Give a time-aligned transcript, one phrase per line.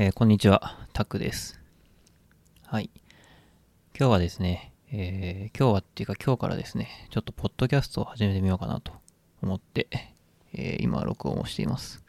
[0.00, 1.60] えーこんにちは、タクです。
[2.64, 2.88] はい。
[3.98, 8.92] 今日はですね、えー今日はっていうか今日からですね、ちょっとポッドキャストを始めてみようかなと
[9.42, 9.88] 思って、
[10.52, 12.04] えー今録音をしています。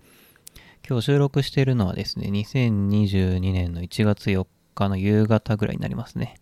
[0.88, 4.45] 今日収録しているのはですね、2022年の1月4
[4.75, 6.35] 日の夕方ぐらいになりますね。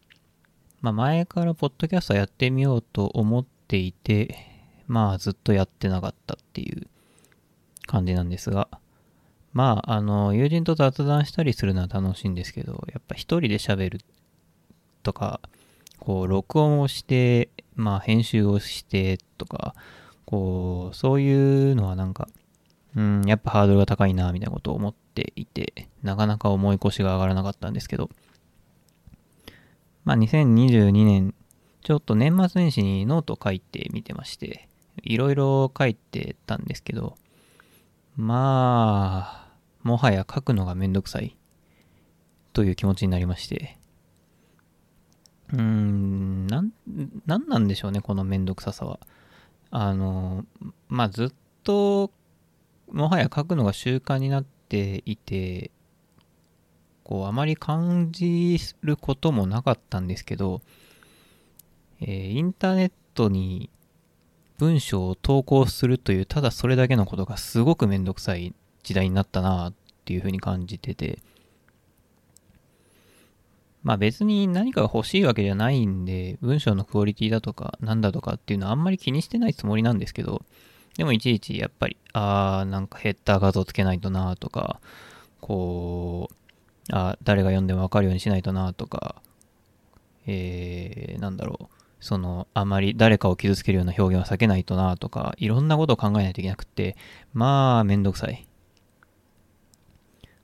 [0.81, 4.35] まあ前からポッドキャストやってみようと思っていて、
[4.85, 6.89] まあずっとやってなかったっていう
[7.85, 8.67] 感じなんですが、
[9.57, 14.01] まあ、あの、友人と雑談したりするのは楽しいんですけど、やっぱ一人で喋る
[15.01, 15.41] とか、
[15.97, 19.73] こう、録音をして、まあ、編集をしてとか、
[20.25, 22.27] こう、そういうのはなんか、
[22.95, 28.11] うん、やっぱハードルが高いな、みたいなことを思っていて、なかなか重い腰が上がらなかったんですけど、
[30.05, 31.33] まあ、2022年、
[31.81, 34.69] ちょっと年末年始にノート書いてみてまして、
[35.01, 37.15] いろいろ書いてたんですけど、
[38.15, 39.46] まあ、
[39.87, 41.37] もはや書くのがめんどくさい
[42.51, 43.77] という気持ちになりまして。
[45.53, 46.73] うーん、なん、
[47.25, 48.99] なんなんでしょうね、このめんどくささは。
[49.71, 50.45] あの、
[50.89, 52.11] まあ、ずっと、
[52.91, 55.71] もはや書くのが習慣になっていて、
[57.05, 60.61] こう、あまり感じることもなかったんですけど、
[62.01, 63.69] えーインターネットに
[64.57, 68.53] 文章を投稿するという、ただそれだけのことがすごくめんどくさい
[68.87, 69.73] 時代になったなっ
[70.05, 71.19] ていうふうに感じてて、
[73.83, 80.41] まあ別に何かが欲しいわけじゃないんで、文章のクオリティだとか、なんだとかっていうのはあんまり気にしてないつもりなんですけど、
[80.95, 84.79] でもいちいちやっぱり、あー、なんかヘッダー画像つけないとなとか、
[85.41, 86.33] こう、
[86.93, 89.21] あ誰が読んでもわかるようにしないとなとか、
[90.27, 91.77] えー、なんだろう。
[91.99, 96.95] その、あまり誰かを傷つけるような表現は避けないとなとか、いろんなことを考えないといけなくって、
[97.33, 98.47] まあ、めんどくさい。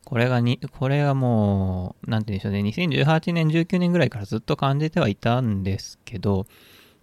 [0.06, 6.46] これがに、これがもう、なんて言うんでしょうね、2018年、19年ぐらいからずっと感じてはいたんですけど、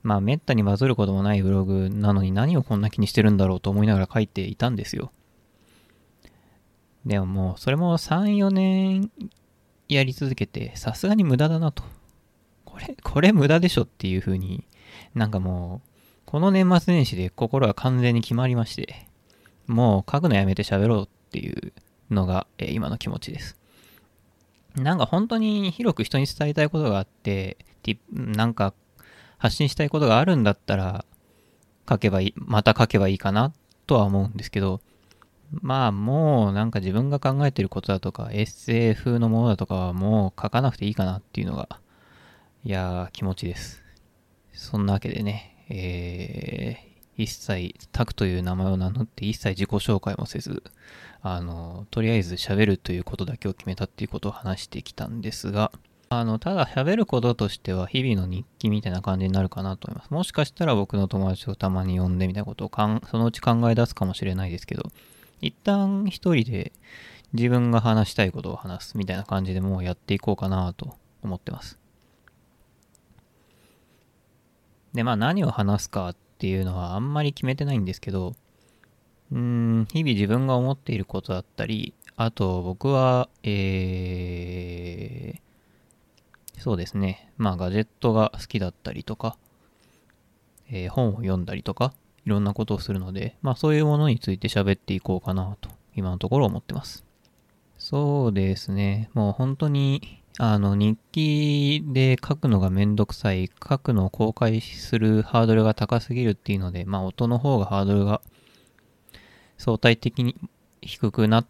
[0.03, 5.13] まあ、めったにバズることもないブログなのに何をこんな気にしてるんだろうと思いながら書いていたんですよ。
[7.07, 9.11] でももう、それも3、4年
[9.89, 11.83] やり続けて、さすがに無駄だなと。
[12.65, 14.65] これ、これ無駄でしょっていう風に、
[15.15, 15.89] なんかもう、
[16.27, 19.07] この年末年始で心は完全に決まりまして、
[19.67, 21.73] もう書くのやめて喋ろうっていう
[22.11, 23.59] のが、え今の気持ちです。
[24.77, 27.57] なんか本当に広く人に伝えたいことがあって、
[28.13, 28.75] なんか
[29.39, 31.05] 発信したいことがあるんだったら、
[31.89, 33.53] 書けばいい、また書けばいいかな
[33.87, 34.81] とは思うんですけど、
[35.51, 41.81] まあもうなんか自分が考えてることだとか、エッセイ風のものだとかはもう書かなくていいかなっていうのが、
[42.65, 43.83] いやー気持ちです。
[44.53, 46.90] そんなわけでね、えー、
[47.23, 50.63] 一切、タクという名前を名乗って一切自己紹介もせず、
[51.21, 55.71] あの、とりあえず喋るということだけを決めたっていうことを話してきたんですが、
[56.09, 60.11] あの、ただ喋ることとしては日々の日記みたいな感じになるかなと思います。
[60.11, 64.91] もしかしたら僕の友達をたまに呼んでみたいなことをかんそのうち考え出すかもしれないですけど、
[65.41, 66.73] 一旦一人で
[67.33, 71.79] 自分が話したいことを話すみたいな感じでもうやっていこうかなと思ってます。
[74.95, 78.33] で、まあ何を話すかってていうのはあんまり決めてないんですけど、
[79.31, 89.37] うん、日々自分が思っていることだったり、あと僕は、えー、そうですね、まあガジェットが好きだったりとか、
[90.71, 91.93] えー本を読んだりとか、
[92.25, 97.05] いろんなことをするので、まあそういうものについて喋っていこうかなと、今のところ思ってます。
[97.77, 99.11] そうですね。
[99.13, 108.23] もう本当に、あの、日記で書くのがめんどくさい、書くのを公開するハードルが高すぎるっていうので、まあ音の方がハードルが
[109.59, 110.37] 相対的に
[110.81, 111.47] 低くなっ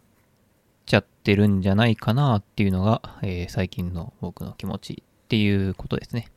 [0.85, 6.27] ちゃってるんじゃないかなっていうのが、えー最近の僕の気持ちっていうことですね。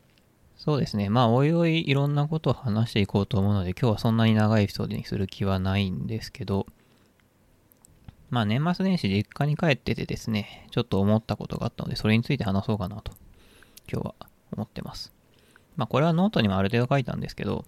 [0.57, 1.11] そうですね。
[1.11, 6.67] まあ、おいおいいろんなことを話していこうと思うので、今日はそんなに長いエピソードにする気はないんですけど、
[8.35, 13.13] まあ、年末年始実家に帰っててですね、ちょっと思ったことがあったので、それについて話そうかなと、
[13.89, 14.15] 今日は
[14.51, 15.13] 思ってます。
[15.77, 17.65] まあ、これはノートにもある程度書いたんですけど、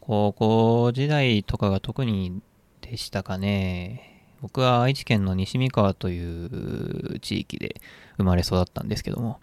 [0.00, 2.42] 高校時代とかが特に
[2.82, 4.26] でしたかね。
[4.42, 7.80] 僕は愛知県の西三河という地域で
[8.18, 9.40] 生まれ育ったんですけども、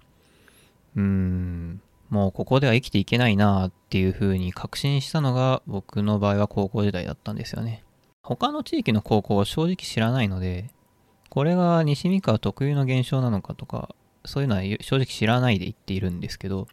[0.95, 1.81] うーん、
[2.11, 7.83] もうここでは生きていけないなっていう風に確信したのが僕の場合は高校時代だったんですよね。
[8.23, 10.69] 他の地域の高校は正直知らないので、
[11.29, 13.93] これが西三河特有の現象なのかとか、
[14.23, 16.67] そういうのは正直知らないで言っているんですけど、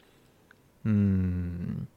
[0.84, 1.88] うーん、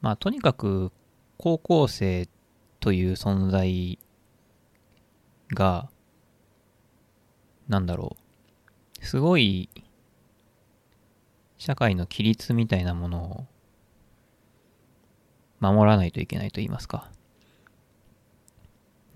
[0.00, 0.90] まあとにかく
[1.38, 2.28] 高校生
[2.80, 4.00] という存在
[5.54, 5.88] が、
[7.68, 8.16] なんだろ
[9.00, 9.68] う、すごい、
[11.56, 13.46] 社会の規律みたいなものを
[15.60, 17.10] 守らないといけないと言いますか。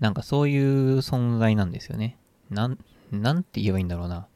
[0.01, 2.17] なんかそういう存在なんですよね。
[2.49, 2.77] なん、
[3.11, 4.27] なんて言えばいいんだろうな。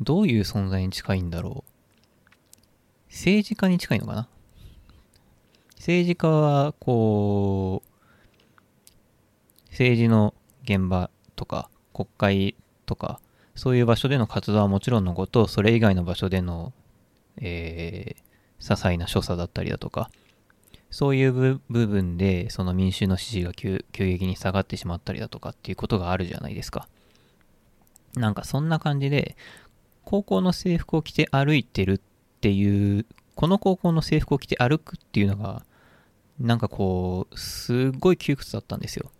[0.00, 1.70] どういう存在に近いんだろう。
[3.10, 4.28] 政治家に近いのかな
[5.76, 12.56] 政治家は、こう、政治の現場とか、国会
[12.86, 13.20] とか、
[13.56, 16.72] そういう場所での活動はもちろんのこと、それ以外の場所での、
[17.38, 20.10] えー、些細な所作だったりだとか、
[20.90, 26.88] そういう部分で、その民衆の支持が急激に下がってしまったりだとかっていうことがあるじゃないですか。
[28.14, 29.36] なんかそんな感じで、
[30.04, 32.00] 高校の制服を着て歩いてるっ
[32.40, 35.62] ていう、この高校の制服を着て歩くっていうのが、
[36.40, 39.10] なんかこう、すっごい窮屈だったんですよ。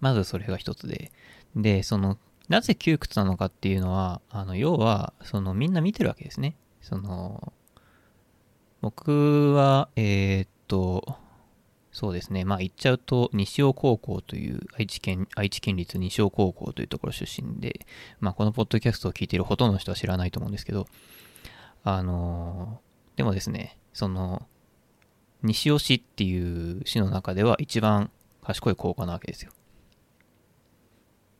[0.00, 1.12] まずそれが一つで。
[1.56, 2.18] で、その、
[2.48, 6.56] なぜ窮屈なのかっていうのは、あの、要は、その、みんな見てるわけですね。
[6.80, 7.52] その、
[8.84, 11.16] 僕は、えー、っと、
[11.90, 12.44] そうですね。
[12.44, 17.86] まあ言っちゃうと、西尾高校という愛知県、愛知県立西尾高校というところ出身で、
[18.20, 20.86] まあこのポッドキャストを聞いているほとんどの人は知らないと思うんですけど、
[21.82, 24.46] あのー、でもですね、その、
[25.42, 28.10] 西尾市っていう市の中では一番
[28.42, 29.52] 賢い高校なわけですよ。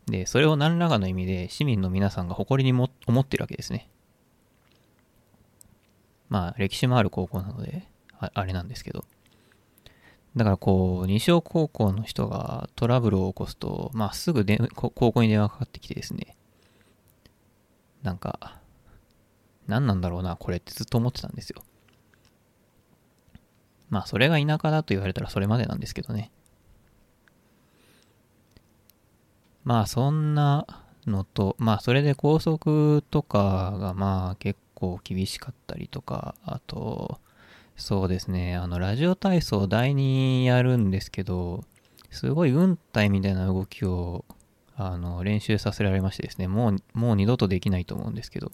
[0.06, 3.90] で、それを何らかの意味で市民の皆さんが誇りにも思ってるわけですね。
[6.34, 7.86] まあ歴史もある高校なので、
[8.18, 9.04] あれなんですけど。
[10.34, 16.34] だからこう、西尾高校の人がトラブルを起こすと、まあすぐで高校に電話かかってきてですね、
[18.02, 18.58] なんか、
[19.68, 21.62] 何なんだろうな、これってずっと思ってたんですよ。
[23.88, 26.32] まあそれが田舎だと言われたらそれまでなんですけどね。
[29.62, 30.66] まあそんな
[31.06, 37.18] のと、まあそれで高速とかがまあ結構厳しかったりとか、あと、
[37.76, 38.56] そうですね。
[38.56, 41.64] あの、ラジオ体操第2やるんですけど、
[42.10, 44.24] すごい軍隊みたいな動きを、
[44.76, 48.52] あの、練習させられましてですね、もう、もう二度とできないと思うんですけど、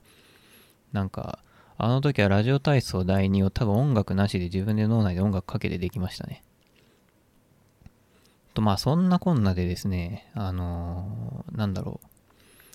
[0.93, 1.41] なんか、
[1.77, 6.43] あの時はラジオ体操第2を多分音楽なしで自分で脳内で音楽かけてできましたね。
[8.53, 12.01] と、まあそんなこんなでですね、あのー、なんだろ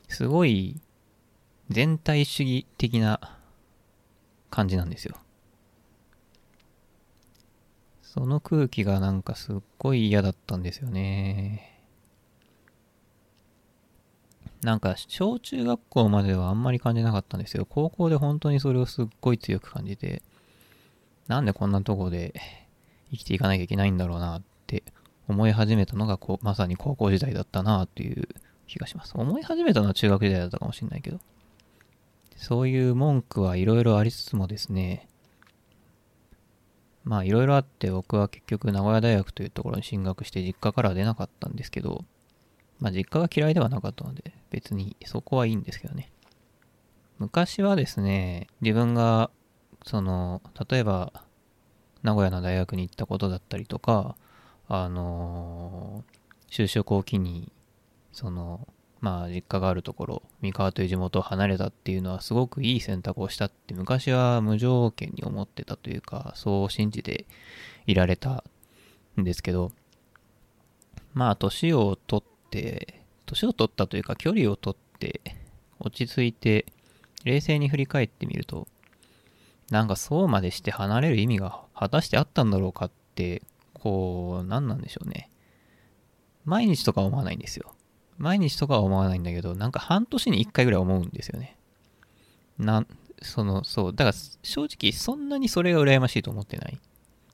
[0.09, 0.79] う、すごい
[1.69, 3.34] 全体主義的な
[4.55, 5.17] 感じなんですよ。
[8.01, 11.83] その空気がなんかすっごい嫌だったんですよね。
[14.61, 17.65] なんか小中学校まではあんまり感じなかったんですよ。
[17.69, 20.23] 高校で本当にそれをすっごい強く感じて、
[21.27, 22.33] なんでこんなとこで
[23.11, 24.83] 生きていかなきゃいけないんだろうなって
[25.27, 28.29] 思い始めたのがこうまさに高校時代だったなっていう
[28.67, 29.11] 気がします。
[29.15, 31.19] 思い始めたのは中学時代だったかもしれないけど。
[32.35, 35.07] そういう文句はいろいろありつつもですね、
[37.03, 42.03] まあいろいろあって僕は結局名古屋大学というところに進学して実家からは出なかったんですけど、
[42.79, 46.11] まあ実家が嫌いではなかったので別にそこはいいんですけどね。
[47.17, 49.31] 昔はですね、自分が
[49.85, 51.13] その、例えば
[52.01, 54.15] 名古屋の大学に行ったことだったりとか、
[54.67, 57.51] あのー、就職を機に、
[58.11, 58.67] その、
[59.05, 67.27] まあ実家があるところ、三河という地元を離れたっていうのはすごくいい選択をしたって昔は無条件に思ってたというか、そう信じて
[67.85, 68.43] いられた
[69.21, 69.71] んですけど、
[71.13, 75.21] まあ年を取って、年を取ったというか距離を取って
[75.79, 76.65] 落ち着いて
[77.25, 78.67] 冷静に振り返ってみると、
[79.69, 83.43] なんかそうまでして離れる意味が果たしてあったんだろうかって、
[83.75, 85.29] こう、何なんでしょうね。
[86.43, 87.74] 毎日とか思わないんですよ。
[88.17, 91.57] 毎日とかは思わないんだけど、なんか半年に1回ぐらい思うんですよね。
[92.57, 92.85] な、
[93.21, 93.93] その、そう。
[93.93, 96.79] だから正直そんなにそれが羨ましいと思ってない。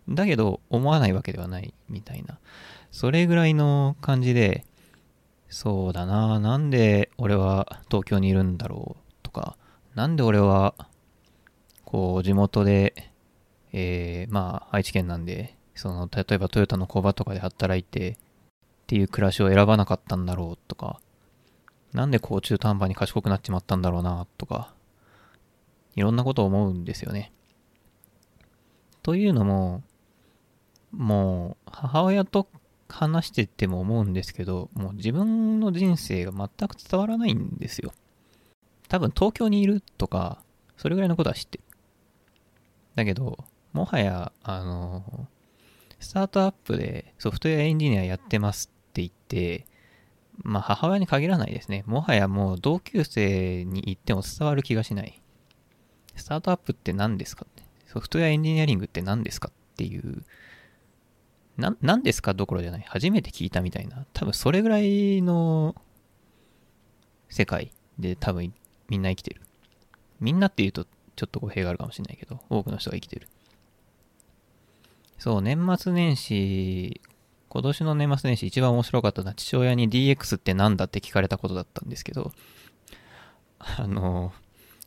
[0.09, 2.39] だけど思わないわけではないみたいな。
[2.91, 4.65] それぐらいの感じで、
[5.49, 9.57] そうだな、なんで俺は東京にいるんだろうとか、
[9.95, 10.73] なんで俺は、
[11.83, 13.11] こう、地元で、
[13.73, 18.17] えー、まあ、愛知県なんで、その、例えばトヨタの工場とかで働いて、
[18.91, 20.99] っていう暮らしを選ばなかったんだろうとか、
[21.93, 24.73] なんでこう中途半端に賢くなっちまったんだろうなとか、
[25.95, 27.31] いろんなことを思うんですよね。
[29.01, 29.81] というのも、
[30.91, 32.49] もう母親と
[32.89, 37.93] 話してても思うんですけど、もう自分の人生が全く伝わらないんですよ。
[38.89, 40.43] 多分東京にいるとか、
[40.75, 41.63] それぐらいのことは知ってる。
[42.95, 45.29] だけど、もはや、あの、
[46.01, 49.65] スタートアップでソフトウェアエンジニアやってますって言って、
[50.43, 51.83] まあ母親に限らないですね。
[51.87, 55.21] もはやもう同級生に言っても伝わる気がしない。
[56.15, 57.45] スタートアップって何ですか
[57.87, 60.23] ソフトウェアエンジニアリングって何ですかっていう、
[61.57, 62.85] な、何ですかどころじゃない。
[62.87, 64.05] 初めて聞いたみたいな。
[64.13, 65.75] 多分それぐらいの
[67.29, 68.53] 世界で多分
[68.89, 69.41] みんな生きてる。
[70.19, 73.27] みんなって言うとちょっと語弊があるかもしれないけど、多くの人が生きてる。
[75.17, 76.99] そう、年末年始、
[77.53, 82.31] 今年の年末年始一番面白かったのは父親に DX って何だって聞かれたことだったんですけど、
[83.59, 84.31] あの、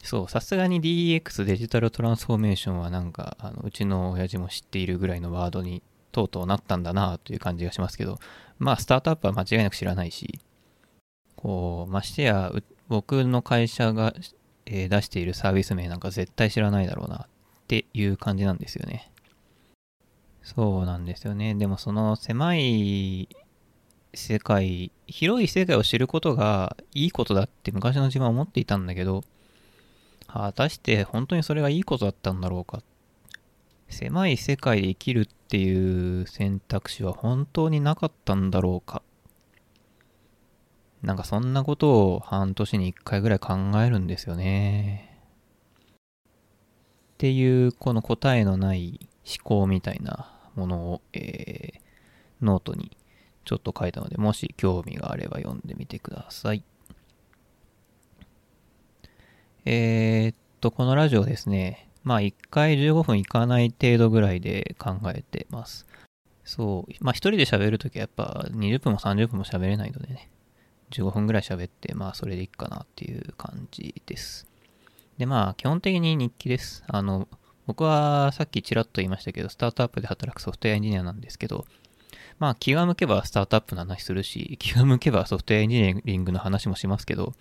[0.02, 8.18] そう、さすがに DX デジタルトランスフォーメーションはなんか、あのうちの親父も知っているぐらいのワードにとうとうなったんだなという感じがしますけど、
[8.58, 10.40] まあスタートアップは間違いなく知らないし、
[11.36, 12.50] こう、ましてや、
[12.88, 14.14] 僕の会社が、
[14.64, 17.26] えー、出しているサービス名なんか絶対知らないだろうなっ
[17.68, 19.10] ていう感じなんですよね。
[20.44, 21.54] そうなんですよね。
[21.54, 23.28] でもその狭い
[24.12, 29.24] 世界、広い世界を知ることがいいことだって昔の自分は思っていたんだけど、
[30.28, 32.82] 果たして本当にそれがいいことだったんだろうか。
[33.88, 39.02] 狭い世界で生きるっていう選択肢は本当になかったんだろうか。
[41.02, 45.20] なんかそんなことを半年に一回ぐらい考えるんですよね。
[45.94, 51.80] っていうこの答えのない思考みたいなものを、えー、
[52.44, 52.96] ノートに
[53.44, 56.64] ちょっと書いたので、もし興味があれば読んでみてください。
[59.66, 65.86] えー、っと、このラジオですね、まあ1回15分いかない程度ぐらいで考えてます。
[66.44, 70.30] そう、まあ一人で喋るときはやっぱ20分も30分も喋れないのでね、
[70.90, 74.46] 15分ぐらい喋って、まあそれでいいかなっていう感じです。
[75.16, 76.84] で、まあ基本的に日記です。
[76.86, 77.26] あの、
[77.66, 81.66] 僕はさっきちらっと言いましたけど、スタートアップで働くソフトウェアエンジニアなんですけど、
[82.38, 87.32] まあ気が向けばスタートアップの話するし、気が向けばソフトウェアエンジニアリングの話もしますけど、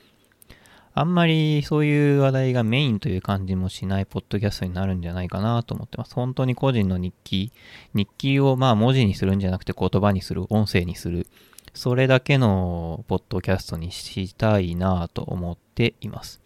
[0.95, 6.13] あんまりそういう話題がメインという感じもしないポッドキャストになるんじゃないかなと思ってます。
[6.13, 7.51] 本当に個人の日記、
[7.95, 11.27] 日記をまあ文字にするんじゃなくて言葉にする、音声にする、
[11.73, 16.42] それだけのポッドキャストにしたいなと思っています。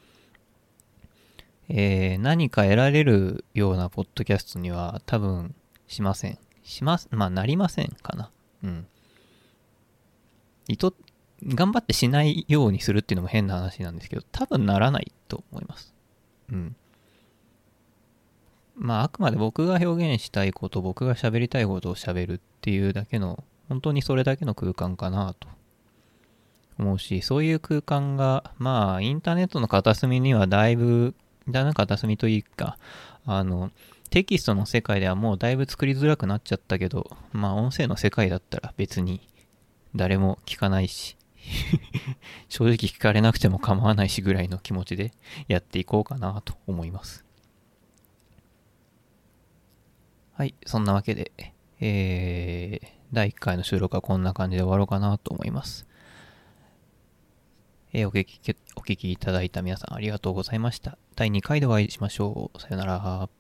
[1.69, 5.53] えー、何か得られるようなポッドキャストには多分
[5.87, 6.39] しません。
[6.63, 8.31] します、まあなりませんかな。
[8.63, 8.87] うん。
[10.67, 10.93] 意図
[11.43, 15.93] 頑張ってしないようにするっていうのも変な話なんですけど、多分ならないと思います。
[16.51, 16.75] うん。
[18.75, 25.47] まあ、あくまで僕が表現したいこと、僕が喋りたいことを喋るっていうだけの、本当にそれだけの空間かなと
[26.79, 31.15] 思うし、そういう空間が、まあ、インターネットの片隅にはだいぶ、
[31.49, 32.77] だな片隅というか、
[33.25, 33.71] あの、
[34.09, 39.27] テキストの世界ではもうだいぶ作りづらくなっちゃったけど、まあ音声の世界だったら別に
[39.95, 41.17] 誰も聞かないし、
[42.49, 45.11] 正直聞かれなくても構わないしぐらいの気持ちで
[45.47, 47.25] やっていこうかなと思います。
[50.33, 51.31] はい、そんなわけで、
[51.79, 55.86] えー、第1回の収録はこんな感じで終わろうかなと思います。
[57.97, 60.99] えー、お聞き、お聞きいただいた皆さんありがとうございました。
[61.15, 62.61] 第2回でお会いしましょう。
[62.61, 63.36] さよなら。